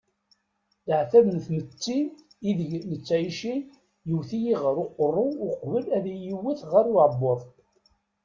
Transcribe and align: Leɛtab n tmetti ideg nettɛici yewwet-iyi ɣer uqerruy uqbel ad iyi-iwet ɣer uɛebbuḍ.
Leɛtab 0.87 1.25
n 1.35 1.37
tmetti 1.45 1.99
ideg 2.49 2.71
nettɛici 2.89 3.55
yewwet-iyi 4.07 4.53
ɣer 4.63 4.75
uqerruy 4.83 5.33
uqbel 5.47 5.85
ad 5.97 6.05
iyi-iwet 6.13 6.61
ɣer 6.71 6.85
uɛebbuḍ. 6.93 7.41